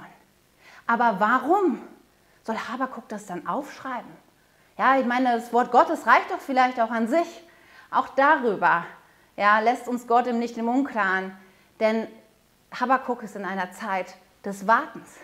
[0.88, 1.82] Aber warum
[2.44, 4.12] soll Habakuk das dann aufschreiben?
[4.78, 7.44] Ja, ich meine, das Wort Gottes reicht doch vielleicht auch an sich.
[7.92, 8.86] Auch darüber
[9.40, 11.36] ja, lässt uns Gott ihm nicht im Unklaren,
[11.80, 12.08] denn
[12.78, 15.16] Habakuk ist in einer Zeit des Wartens.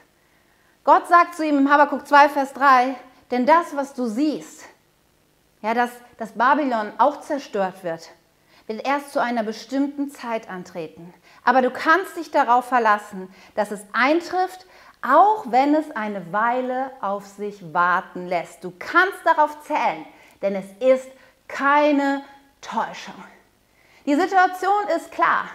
[0.83, 2.95] Gott sagt zu ihm im Habakuk 2, Vers 3,
[3.31, 4.63] denn das, was du siehst,
[5.65, 8.11] ja, dass, dass Babylon auch zerstört wird,
[8.67, 11.11] wird erst zu einer bestimmten Zeit antreten.
[11.43, 14.67] Aber du kannst dich darauf verlassen, dass es eintrifft,
[15.01, 18.63] auch wenn es eine Weile auf sich warten lässt.
[18.63, 20.05] Du kannst darauf zählen,
[20.43, 21.09] denn es ist
[21.47, 22.23] keine
[22.61, 23.15] Täuschung.
[24.05, 25.45] Die Situation ist klar.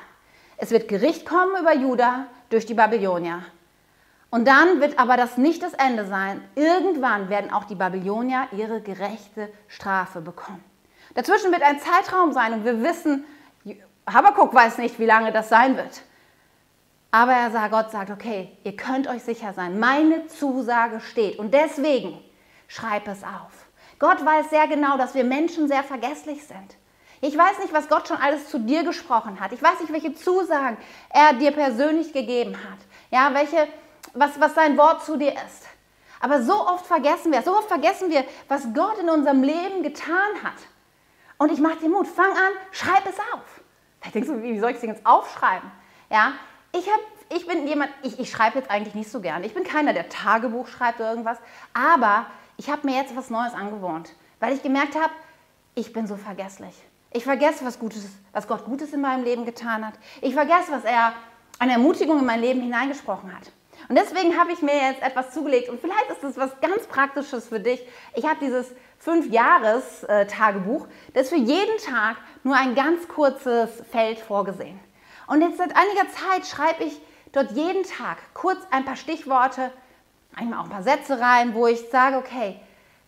[0.57, 3.45] Es wird Gericht kommen über Juda durch die Babylonier.
[4.31, 6.43] Und dann wird aber das nicht das Ende sein.
[6.55, 10.65] Irgendwann werden auch die Babylonier ihre gerechte Strafe bekommen.
[11.15, 13.25] Dazwischen wird ein Zeitraum sein und wir wissen,
[14.07, 16.03] Habakkuk weiß nicht, wie lange das sein wird.
[17.11, 21.53] Aber er sagt, Gott sagt, okay, ihr könnt euch sicher sein, meine Zusage steht und
[21.53, 22.19] deswegen
[22.69, 23.67] schreib es auf.
[23.99, 26.77] Gott weiß sehr genau, dass wir Menschen sehr vergesslich sind.
[27.21, 29.53] Ich weiß nicht, was Gott schon alles zu dir gesprochen hat.
[29.53, 30.79] Ich weiß nicht, welche Zusagen
[31.11, 32.79] er dir persönlich gegeben hat.
[33.11, 33.69] Ja, welche,
[34.15, 35.67] was, was sein Wort zu dir ist.
[36.21, 40.43] Aber so oft vergessen wir, so oft vergessen wir, was Gott in unserem Leben getan
[40.43, 40.55] hat.
[41.39, 43.63] Und ich mache dir Mut, fang an, schreib es auf.
[44.01, 45.71] Vielleicht denkst du, wie soll ich es jetzt aufschreiben?
[46.11, 46.35] Ja,
[46.73, 47.01] ich, hab,
[47.35, 49.47] ich bin jemand, ich, ich schreibe jetzt eigentlich nicht so gerne.
[49.47, 51.39] Ich bin keiner, der Tagebuch schreibt oder irgendwas.
[51.73, 52.27] Aber
[52.59, 55.13] ich habe mir jetzt was Neues angewohnt, weil ich gemerkt habe,
[55.75, 56.75] ich bin so vergesslich.
[57.13, 59.95] Ich vergesse, was, Gutes, was Gott Gutes in meinem Leben getan hat.
[60.21, 61.15] Ich vergesse, was er
[61.59, 63.51] an Ermutigung in mein Leben hineingesprochen hat.
[63.91, 67.49] Und deswegen habe ich mir jetzt etwas zugelegt und vielleicht ist es was ganz Praktisches
[67.49, 67.85] für dich.
[68.15, 74.79] Ich habe dieses Fünf-Jahres-Tagebuch, das für jeden Tag nur ein ganz kurzes Feld vorgesehen.
[75.27, 77.01] Und jetzt seit einiger Zeit schreibe ich
[77.33, 79.73] dort jeden Tag kurz ein paar Stichworte,
[80.37, 82.61] manchmal auch ein paar Sätze rein, wo ich sage, okay,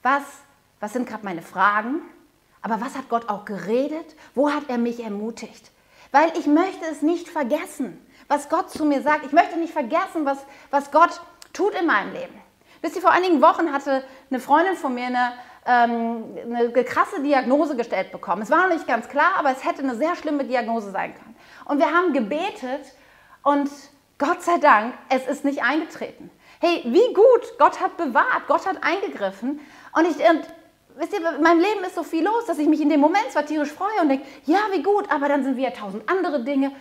[0.02, 0.24] was,
[0.80, 2.02] was sind gerade meine Fragen?
[2.60, 4.16] Aber was hat Gott auch geredet?
[4.34, 5.70] Wo hat er mich ermutigt?
[6.10, 9.26] Weil ich möchte es nicht vergessen, was Gott zu mir sagt.
[9.26, 10.38] Ich möchte nicht vergessen, was,
[10.70, 11.20] was Gott
[11.52, 12.40] tut in meinem Leben.
[12.82, 15.32] Ihr, vor einigen Wochen hatte eine Freundin von mir eine,
[15.66, 18.42] ähm, eine krasse Diagnose gestellt bekommen.
[18.42, 21.36] Es war noch nicht ganz klar, aber es hätte eine sehr schlimme Diagnose sein können.
[21.66, 22.86] Und wir haben gebetet
[23.42, 23.70] und
[24.18, 26.30] Gott sei Dank, es ist nicht eingetreten.
[26.60, 29.60] Hey, wie gut, Gott hat bewahrt, Gott hat eingegriffen.
[29.94, 30.42] Und ich, und
[30.96, 33.30] wisst ihr, in meinem Leben ist so viel los, dass ich mich in dem Moment
[33.30, 36.72] zwar tierisch freue und denke, ja, wie gut, aber dann sind wieder tausend andere Dinge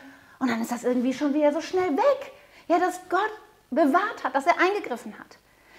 [0.42, 2.32] und dann ist das irgendwie schon wieder so schnell weg.
[2.68, 3.32] Ja, dass Gott
[3.70, 5.38] bewahrt hat, dass er eingegriffen hat.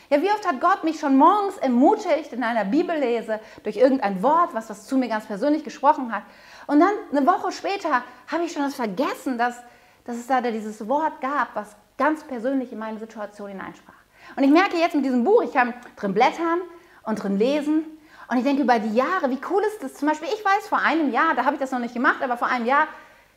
[0.09, 4.55] Ja, wie oft hat Gott mich schon morgens ermutigt in einer Bibellese durch irgendein Wort,
[4.55, 6.23] was das zu mir ganz persönlich gesprochen hat.
[6.69, 9.57] Und dann eine Woche später habe ich schon das vergessen, dass,
[10.05, 13.95] dass es da dieses Wort gab, was ganz persönlich in meine Situation hineinsprach.
[14.37, 16.61] Und ich merke jetzt mit diesem Buch, ich kann drin blättern
[17.03, 17.85] und drin lesen
[18.29, 19.95] und ich denke über die Jahre, wie cool ist das?
[19.95, 22.37] Zum Beispiel, ich weiß, vor einem Jahr, da habe ich das noch nicht gemacht, aber
[22.37, 22.87] vor einem Jahr,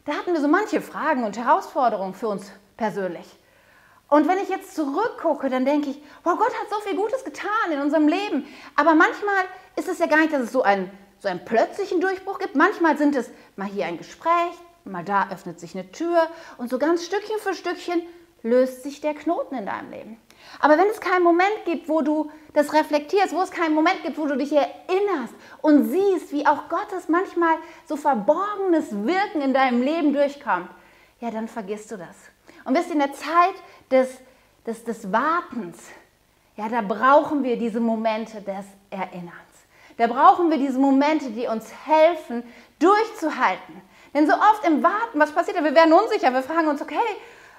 [0.06, 3.26] da hatten wir so manche Fragen und Herausforderungen für uns persönlich.
[4.08, 7.72] Und wenn ich jetzt zurückgucke, dann denke ich, wow, Gott hat so viel Gutes getan
[7.72, 8.46] in unserem Leben.
[8.76, 9.44] Aber manchmal
[9.76, 12.56] ist es ja gar nicht, dass es so einen, so einen plötzlichen Durchbruch gibt.
[12.56, 16.78] Manchmal sind es mal hier ein Gespräch, mal da öffnet sich eine Tür und so
[16.78, 18.02] ganz Stückchen für Stückchen
[18.44, 20.18] löst sich der Knoten in deinem Leben.
[20.60, 24.18] Aber wenn es keinen Moment gibt, wo du das reflektierst, wo es keinen Moment gibt,
[24.18, 29.82] wo du dich erinnerst und siehst, wie auch Gottes manchmal so verborgenes Wirken in deinem
[29.82, 30.70] Leben durchkommt,
[31.20, 32.16] ja, dann vergisst du das.
[32.64, 33.56] Und ihr, in der Zeit
[33.92, 34.10] des,
[34.66, 35.78] des, des Wartens,
[36.56, 39.34] ja, da brauchen wir diese Momente des Erinnerns.
[39.98, 42.44] Da brauchen wir diese Momente, die uns helfen,
[42.80, 43.82] durchzuhalten.
[44.14, 45.62] Denn so oft im Warten, was passiert?
[45.64, 46.34] Wir werden unsicher.
[46.34, 46.96] Wir fragen uns, okay,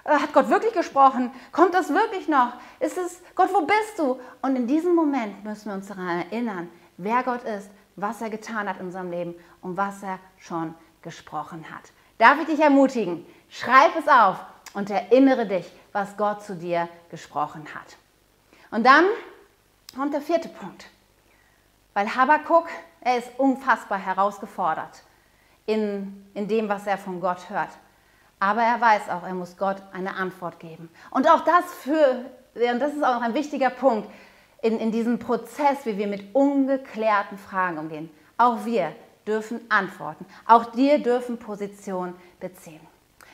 [0.07, 1.33] hat Gott wirklich gesprochen?
[1.53, 2.53] Kommt das wirklich noch?
[2.81, 4.21] Ist es, Gott, wo bist du?
[4.43, 8.69] Und in diesem Moment müssen wir uns daran erinnern, wer Gott ist, was er getan
[8.69, 11.93] hat in unserem Leben und was er schon gesprochen hat.
[12.19, 13.27] Darf ich dich ermutigen?
[13.49, 14.39] Schreib es auf
[14.75, 17.97] und erinnere dich, was Gott zu dir gesprochen hat.
[18.71, 19.05] Und dann
[19.95, 20.87] kommt der vierte Punkt.
[21.95, 22.69] Weil Habakkuk,
[23.01, 25.03] er ist unfassbar herausgefordert
[25.65, 27.71] in, in dem, was er von Gott hört.
[28.39, 30.91] Aber er weiß auch, er muss Gott eine Antwort geben.
[31.11, 34.09] Und auch das für, und das ist auch ein wichtiger Punkt
[34.63, 38.11] in, in diesem Prozess, wie wir mit ungeklärten Fragen umgehen.
[38.37, 38.93] Auch wir
[39.27, 40.27] dürfen antworten.
[40.47, 42.81] Auch dir dürfen Position beziehen.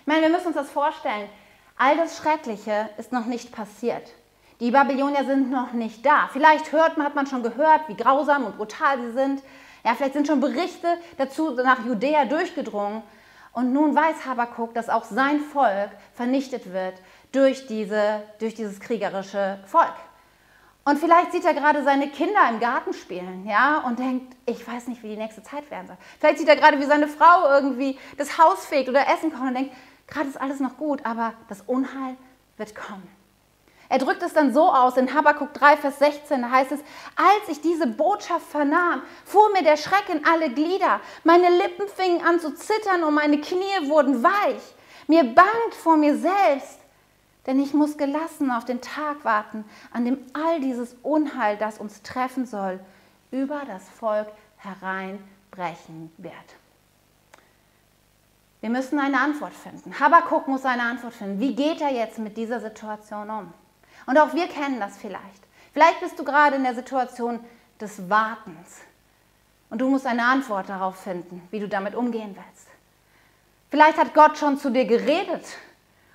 [0.01, 1.29] Ich meine, wir müssen uns das vorstellen.
[1.77, 4.12] All das Schreckliche ist noch nicht passiert.
[4.61, 6.29] Die Babylonier sind noch nicht da.
[6.33, 9.43] Vielleicht hört man, hat man schon gehört, wie grausam und brutal sie sind.
[9.85, 10.87] Ja, vielleicht sind schon Berichte
[11.19, 13.03] dazu nach Judäa durchgedrungen.
[13.53, 16.95] Und nun weiß Habakuk, dass auch sein Volk vernichtet wird
[17.33, 19.95] durch, diese, durch dieses kriegerische Volk.
[20.85, 24.88] Und vielleicht sieht er gerade seine Kinder im Garten spielen, ja, und denkt, ich weiß
[24.88, 25.97] nicht, wie die nächste Zeit werden soll.
[26.19, 29.55] Vielleicht sieht er gerade, wie seine Frau irgendwie das Haus fegt oder Essen kocht und
[29.55, 29.75] denkt,
[30.09, 32.17] gerade ist alles noch gut, aber das Unheil
[32.57, 33.22] wird kommen.
[33.92, 36.81] Er drückt es dann so aus in Habakkuk 3, Vers 16, da heißt es,
[37.14, 41.02] als ich diese Botschaft vernahm, fuhr mir der Schreck in alle Glieder.
[41.24, 44.62] Meine Lippen fingen an zu zittern und meine Knie wurden weich.
[45.09, 46.78] Mir bangt vor mir selbst,
[47.46, 52.00] denn ich muss gelassen auf den Tag warten, an dem all dieses Unheil, das uns
[52.00, 52.81] treffen soll,
[53.31, 56.33] über das Volk hereinbrechen wird.
[58.62, 60.00] Wir müssen eine Antwort finden.
[60.00, 61.38] Habakkuk muss eine Antwort finden.
[61.40, 63.52] Wie geht er jetzt mit dieser Situation um?
[64.07, 65.43] Und auch wir kennen das vielleicht.
[65.73, 67.41] Vielleicht bist du gerade in der Situation
[67.81, 68.81] des Wartens
[69.71, 72.69] und du musst eine Antwort darauf finden, wie du damit umgehen willst.
[73.71, 75.45] Vielleicht hat Gott schon zu dir geredet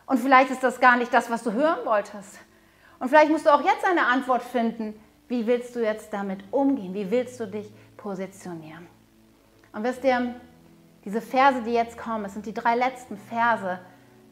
[0.06, 2.40] und vielleicht ist das gar nicht das, was du hören wolltest.
[3.00, 4.94] Und vielleicht musst du auch jetzt eine Antwort finden,
[5.28, 8.88] wie willst du jetzt damit umgehen, wie willst du dich positionieren.
[9.74, 10.36] Und wisst ihr,
[11.04, 13.80] diese Verse, die jetzt kommen, es sind die drei letzten Verse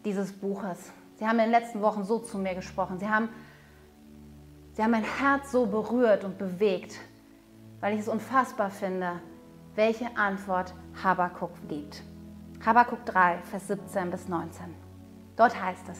[0.03, 0.91] dieses Buches.
[1.15, 2.99] Sie haben in den letzten Wochen so zu mir gesprochen.
[2.99, 3.29] Sie haben
[4.75, 6.99] Sie haben mein Herz so berührt und bewegt,
[7.79, 9.21] weil ich es unfassbar finde,
[9.73, 12.03] welche Antwort Habakuk gibt.
[12.65, 14.65] Habakuk 3, Vers 17 bis 19.
[15.37, 15.99] Dort heißt es,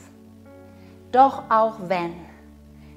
[1.14, 2.16] doch auch wenn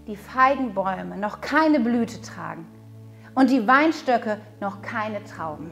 [0.09, 2.67] die Feigenbäume noch keine Blüte tragen
[3.37, 5.71] und die Weinstöcke noch keine Trauben,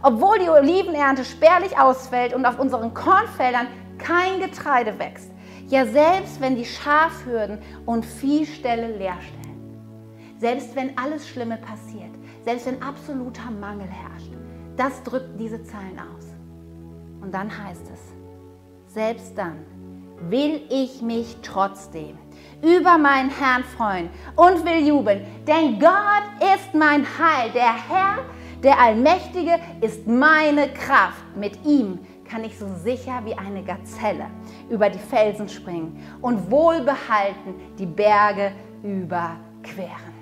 [0.00, 3.66] obwohl die Olivenernte spärlich ausfällt und auf unseren Kornfeldern
[3.98, 5.32] kein Getreide wächst,
[5.68, 9.44] ja, selbst wenn die Schafhürden und Viehställe leer stellen.
[10.38, 12.10] Selbst wenn alles Schlimme passiert.
[12.44, 14.30] Selbst wenn absoluter Mangel herrscht.
[14.76, 16.26] Das drückt diese Zeilen aus.
[17.22, 19.64] Und dann heißt es, selbst dann
[20.28, 22.18] will ich mich trotzdem
[22.62, 27.50] über meinen Herrn freuen und will jubeln, denn Gott ist mein Heil.
[27.54, 28.24] Der Herr,
[28.62, 31.24] der Allmächtige, ist meine Kraft.
[31.36, 31.98] Mit ihm
[32.28, 34.26] kann ich so sicher wie eine Gazelle
[34.70, 40.14] über die Felsen springen und wohlbehalten die Berge überqueren.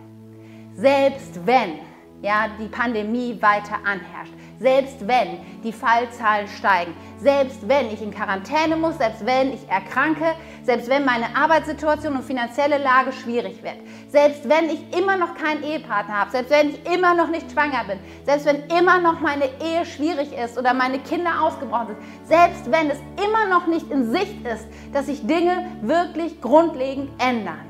[0.75, 1.79] Selbst wenn
[2.23, 8.77] ja, die Pandemie weiter anherrscht, selbst wenn die Fallzahlen steigen, selbst wenn ich in Quarantäne
[8.77, 10.35] muss, selbst wenn ich erkranke,
[10.65, 13.77] selbst wenn meine Arbeitssituation und finanzielle Lage schwierig wird,
[14.09, 17.85] selbst wenn ich immer noch keinen Ehepartner habe, selbst wenn ich immer noch nicht schwanger
[17.85, 22.71] bin, selbst wenn immer noch meine Ehe schwierig ist oder meine Kinder ausgebrochen sind, selbst
[22.71, 27.67] wenn es immer noch nicht in Sicht ist, dass sich Dinge wirklich grundlegend ändern,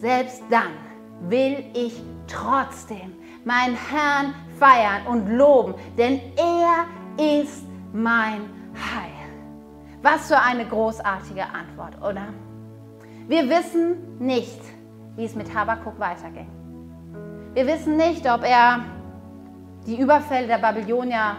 [0.00, 0.72] selbst dann
[1.28, 6.86] will ich trotzdem meinen Herrn feiern und loben, denn er
[7.40, 8.42] ist mein
[8.74, 9.10] Heil.
[10.02, 12.28] Was für eine großartige Antwort, oder?
[13.26, 14.60] Wir wissen nicht,
[15.16, 16.46] wie es mit Habakuk weiterging.
[17.54, 18.84] Wir wissen nicht, ob er
[19.86, 21.36] die Überfälle der Babylonier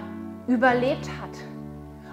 [0.47, 1.37] überlebt hat.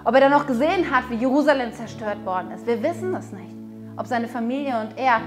[0.05, 2.65] Ob er dann noch gesehen hat, wie Jerusalem zerstört worden ist.
[2.65, 3.55] Wir wissen es nicht.
[3.97, 5.19] Ob seine Familie und er,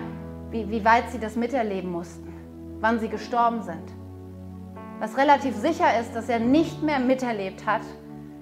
[0.50, 2.32] wie, wie weit sie das miterleben mussten,
[2.80, 4.03] wann sie gestorben sind.
[5.04, 7.82] Was relativ sicher ist, dass er nicht mehr miterlebt hat,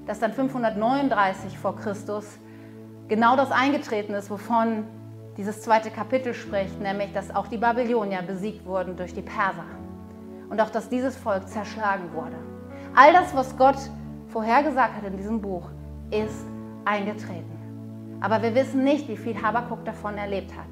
[0.07, 2.38] dass dann 539 vor Christus
[3.09, 4.85] genau das eingetreten ist, wovon
[5.37, 9.64] dieses zweite Kapitel spricht, nämlich dass auch die Babylonier besiegt wurden durch die Perser
[10.51, 12.37] und auch dass dieses Volk zerschlagen wurde.
[12.94, 13.79] All das, was Gott
[14.29, 15.68] vorhergesagt hat in diesem Buch,
[16.12, 16.46] ist
[16.85, 18.20] eingetreten.
[18.20, 20.70] Aber wir wissen nicht, wie viel Habakuk davon erlebt hat.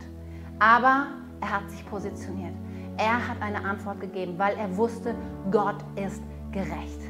[0.60, 1.08] Aber
[1.40, 2.54] er hat sich positioniert.
[3.00, 5.14] Er hat eine Antwort gegeben, weil er wusste,
[5.50, 7.00] Gott ist gerecht.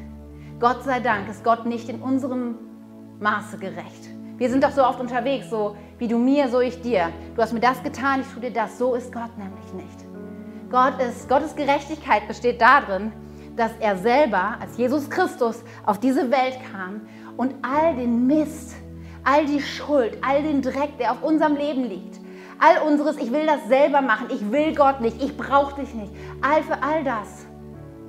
[0.61, 2.55] Gott sei Dank ist Gott nicht in unserem
[3.19, 4.09] Maße gerecht.
[4.37, 7.09] Wir sind doch so oft unterwegs, so wie du mir, so ich dir.
[7.35, 8.79] Du hast mir das getan, ich tue dir das.
[8.79, 10.07] So ist Gott nämlich nicht.
[10.71, 13.11] Gott ist, Gottes Gerechtigkeit besteht darin,
[13.57, 17.01] dass er selber, als Jesus Christus auf diese Welt kam
[17.37, 18.77] und all den Mist,
[19.25, 22.20] all die Schuld, all den Dreck, der auf unserem Leben liegt,
[22.61, 26.13] all unseres, ich will das selber machen, ich will Gott nicht, ich brauche dich nicht,
[26.43, 27.47] all für all das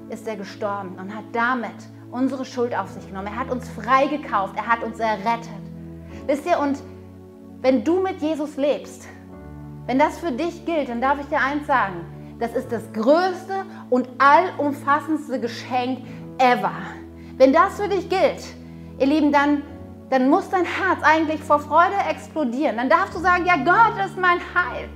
[0.09, 1.71] ist er gestorben und hat damit
[2.11, 3.27] unsere Schuld auf sich genommen.
[3.27, 5.49] Er hat uns freigekauft, er hat uns errettet.
[6.27, 6.77] Wisst ihr, und
[7.61, 9.07] wenn du mit Jesus lebst,
[9.85, 12.05] wenn das für dich gilt, dann darf ich dir eins sagen,
[12.39, 15.99] das ist das größte und allumfassendste Geschenk
[16.37, 16.73] ever.
[17.37, 18.43] Wenn das für dich gilt,
[18.99, 19.63] ihr Lieben, dann
[20.11, 22.75] dann muss dein Herz eigentlich vor Freude explodieren.
[22.75, 24.89] Dann darfst du sagen, ja, Gott ist mein Heil.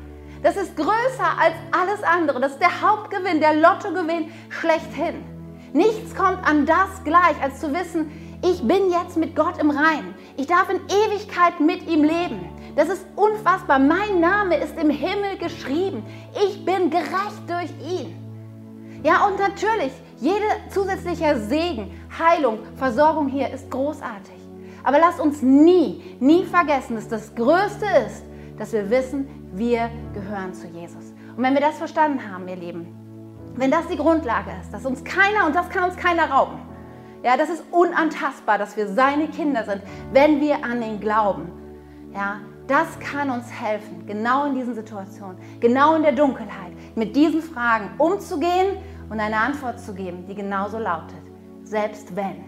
[0.44, 2.42] Das ist größer als alles andere.
[2.42, 5.24] Das ist der Hauptgewinn, der Lottogewinn schlechthin.
[5.72, 8.12] Nichts kommt an das gleich, als zu wissen,
[8.44, 10.14] ich bin jetzt mit Gott im Reinen.
[10.36, 12.50] Ich darf in Ewigkeit mit ihm leben.
[12.76, 13.80] Das ist unfassbar.
[13.80, 16.06] Mein Name ist im Himmel geschrieben.
[16.46, 18.14] Ich bin gerecht durch ihn.
[19.02, 24.45] Ja, und natürlich, jeder zusätzliche Segen, Heilung, Versorgung hier ist großartig.
[24.86, 28.24] Aber lasst uns nie, nie vergessen, dass das Größte ist,
[28.58, 31.14] dass wir wissen, wir gehören zu Jesus.
[31.36, 32.88] Und wenn wir das verstanden haben, ihr Lieben,
[33.56, 36.60] wenn das die Grundlage ist, dass uns keiner, und das kann uns keiner rauben,
[37.24, 39.82] ja, das ist unantastbar, dass wir seine Kinder sind,
[40.14, 41.52] wenn wir an ihn glauben.
[42.14, 47.42] Ja, das kann uns helfen, genau in diesen Situationen, genau in der Dunkelheit, mit diesen
[47.42, 48.78] Fragen umzugehen
[49.10, 51.18] und eine Antwort zu geben, die genauso lautet.
[51.64, 52.44] Selbst wenn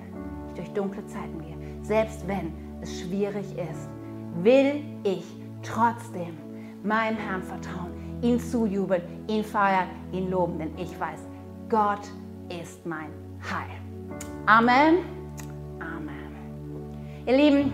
[0.48, 1.47] ich durch dunkle Zeiten gehe,
[1.88, 3.90] selbst wenn es schwierig ist,
[4.44, 5.24] will ich
[5.64, 6.38] trotzdem
[6.84, 11.22] meinem Herrn vertrauen, ihn zujubeln, ihn feiern, ihn loben, denn ich weiß,
[11.70, 12.02] Gott
[12.50, 13.10] ist mein
[13.42, 13.70] Heil.
[14.46, 14.98] Amen.
[15.80, 17.26] Amen.
[17.26, 17.72] Ihr Lieben,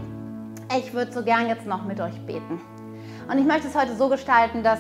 [0.78, 2.62] ich würde so gern jetzt noch mit euch beten.
[3.30, 4.80] Und ich möchte es heute so gestalten, dass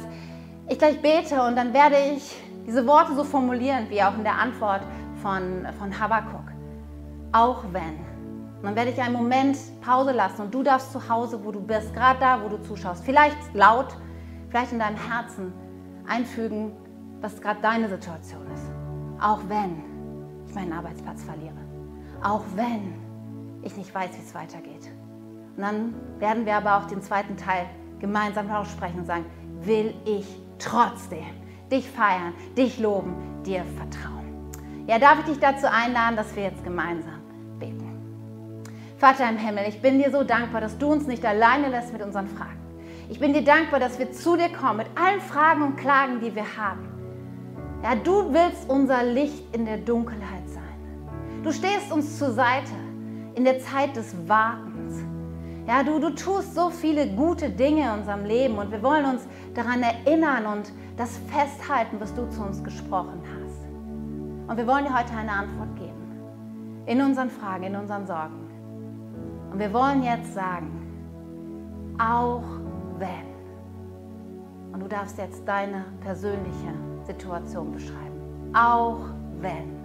[0.69, 2.35] ich gleich bete und dann werde ich
[2.67, 4.81] diese Worte so formulieren, wie auch in der Antwort
[5.21, 6.45] von, von Habakkuk.
[7.31, 8.12] Auch wenn.
[8.63, 11.59] Und dann werde ich einen Moment Pause lassen und du darfst zu Hause, wo du
[11.59, 13.97] bist, gerade da, wo du zuschaust, vielleicht laut,
[14.47, 15.51] vielleicht in deinem Herzen
[16.07, 16.71] einfügen,
[17.19, 18.63] was gerade deine Situation ist.
[19.21, 19.83] Auch wenn
[20.47, 21.57] ich meinen Arbeitsplatz verliere.
[22.23, 22.93] Auch wenn
[23.63, 24.89] ich nicht weiß, wie es weitergeht.
[25.57, 27.65] Und dann werden wir aber auch den zweiten Teil
[27.99, 29.25] gemeinsam aussprechen und sagen,
[29.59, 30.25] will ich
[30.57, 31.25] trotzdem
[31.69, 34.23] dich feiern, dich loben, dir vertrauen.
[34.87, 37.22] Ja, darf ich dich dazu einladen, dass wir jetzt gemeinsam.
[39.03, 42.01] Vater im Himmel, ich bin dir so dankbar, dass du uns nicht alleine lässt mit
[42.01, 42.57] unseren Fragen.
[43.09, 46.33] Ich bin dir dankbar, dass wir zu dir kommen mit allen Fragen und Klagen, die
[46.33, 46.87] wir haben.
[47.83, 51.43] Ja, du willst unser Licht in der Dunkelheit sein.
[51.43, 52.71] Du stehst uns zur Seite
[53.35, 55.03] in der Zeit des Wartens.
[55.67, 59.27] Ja, du, du tust so viele gute Dinge in unserem Leben und wir wollen uns
[59.53, 64.49] daran erinnern und das festhalten, was du zu uns gesprochen hast.
[64.49, 65.91] Und wir wollen dir heute eine Antwort geben.
[66.85, 68.42] In unseren Fragen, in unseren Sorgen.
[69.53, 70.71] Und wir wollen jetzt sagen,
[71.99, 72.41] auch
[72.97, 73.31] wenn.
[74.73, 78.51] Und du darfst jetzt deine persönliche Situation beschreiben.
[78.53, 78.97] Auch
[79.39, 79.83] wenn.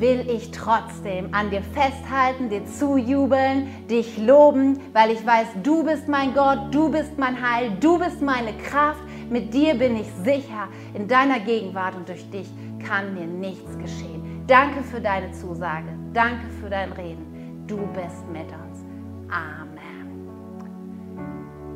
[0.00, 6.08] will ich trotzdem an dir festhalten, dir zujubeln, dich loben, weil ich weiß, du bist
[6.08, 9.02] mein Gott, du bist mein Heil, du bist meine Kraft.
[9.28, 12.48] Mit dir bin ich sicher in deiner Gegenwart und durch dich
[12.82, 14.19] kann mir nichts geschehen.
[14.50, 17.62] Danke für deine Zusage, danke für dein Reden.
[17.68, 18.84] Du bist mit uns.
[19.30, 20.26] Amen.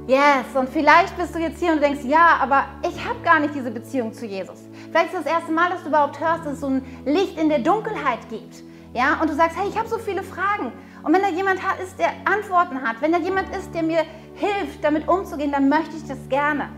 [0.08, 3.54] Yes, und vielleicht bist du jetzt hier und denkst, ja, aber ich habe gar nicht
[3.54, 4.58] diese Beziehung zu Jesus.
[4.90, 7.48] Vielleicht ist das erste Mal, dass du überhaupt hörst, dass es so ein Licht in
[7.48, 8.64] der Dunkelheit gibt.
[8.92, 10.72] Ja, und du sagst, hey, ich habe so viele Fragen.
[11.04, 14.02] Und wenn da jemand ist, der Antworten hat, wenn da jemand ist, der mir
[14.34, 16.70] hilft, damit umzugehen, dann möchte ich das gerne.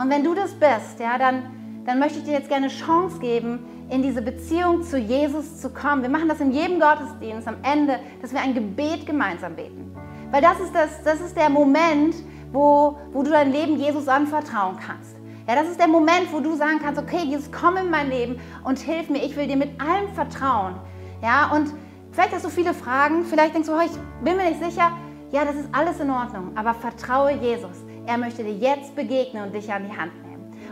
[0.00, 3.60] Und wenn du das bist, ja, dann, dann möchte ich dir jetzt gerne Chance geben,
[3.90, 6.02] in diese Beziehung zu Jesus zu kommen.
[6.02, 9.92] Wir machen das in jedem Gottesdienst am Ende, dass wir ein Gebet gemeinsam beten.
[10.30, 12.14] Weil das ist, das, das ist der Moment,
[12.52, 15.16] wo, wo du dein Leben Jesus anvertrauen kannst.
[15.48, 18.38] Ja, das ist der Moment, wo du sagen kannst, okay, Jesus, komm in mein Leben
[18.64, 19.24] und hilf mir.
[19.24, 20.74] Ich will dir mit allem vertrauen.
[21.22, 21.72] Ja, und
[22.12, 23.24] vielleicht hast du viele Fragen.
[23.24, 24.92] Vielleicht denkst du, oh, ich bin mir nicht sicher.
[25.32, 26.52] Ja, das ist alles in Ordnung.
[26.54, 27.82] Aber vertraue Jesus.
[28.06, 30.27] Er möchte dir jetzt begegnen und dich an die Hand nehmen.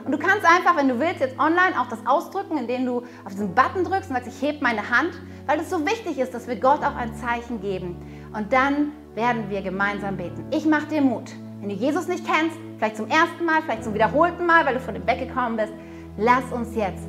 [0.07, 3.33] Und du kannst einfach, wenn du willst, jetzt online auch das ausdrücken, indem du auf
[3.33, 5.11] diesen Button drückst und sagst, ich hebe meine Hand,
[5.47, 7.97] weil es so wichtig ist, dass wir Gott auch ein Zeichen geben.
[8.33, 10.45] Und dann werden wir gemeinsam beten.
[10.53, 11.33] Ich mache dir Mut.
[11.59, 14.81] Wenn du Jesus nicht kennst, vielleicht zum ersten Mal, vielleicht zum wiederholten Mal, weil du
[14.81, 15.73] von dem weggekommen bist,
[16.16, 17.03] lass uns jetzt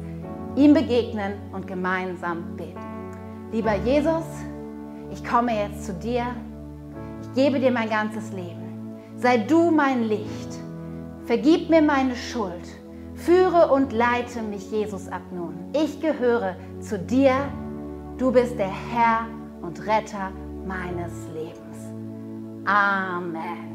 [0.55, 2.81] ihm begegnen und gemeinsam beten.
[3.51, 4.23] Lieber Jesus,
[5.11, 6.25] ich komme jetzt zu dir.
[7.21, 8.97] Ich gebe dir mein ganzes Leben.
[9.17, 10.57] Sei du mein Licht.
[11.25, 12.76] Vergib mir meine Schuld.
[13.17, 15.55] Führe und leite mich, Jesus, ab nun.
[15.73, 17.33] Ich gehöre zu dir.
[18.17, 19.27] Du bist der Herr
[19.61, 20.31] und Retter
[20.65, 21.77] meines Lebens.
[22.65, 23.66] Amen.